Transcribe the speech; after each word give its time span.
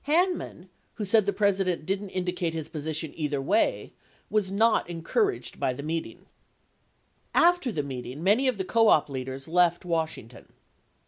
2 0.07 0.11
Hanman, 0.13 0.67
who 0.95 1.05
said 1.05 1.27
the 1.27 1.31
President 1.31 1.85
didn't 1.85 2.09
indicate 2.09 2.55
his 2.55 2.69
position 2.69 3.13
either 3.15 3.39
way, 3.39 3.93
was 4.31 4.51
not 4.51 4.89
encouraged 4.89 5.59
by 5.59 5.73
the 5.73 5.83
meeting. 5.83 6.25
3 7.35 7.43
After 7.45 7.71
the 7.71 7.83
meeting, 7.83 8.23
many 8.23 8.47
of 8.47 8.57
the 8.57 8.65
co 8.65 8.87
op 8.87 9.09
leaders 9.11 9.47
left 9.47 9.85
Washington. 9.85 10.53